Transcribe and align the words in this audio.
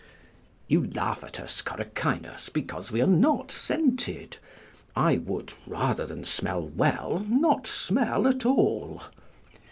["You 0.67 0.89
laugh 0.89 1.23
at 1.23 1.39
us, 1.39 1.61
Coracinus, 1.61 2.49
because 2.49 2.91
we 2.91 3.03
are 3.03 3.05
not 3.05 3.51
scented; 3.51 4.37
I 4.95 5.17
would, 5.19 5.53
rather 5.67 6.07
than 6.07 6.23
smell 6.25 6.65
well, 6.69 7.23
not 7.29 7.67
smell 7.67 8.27
at 8.27 8.43
all." 8.43 9.03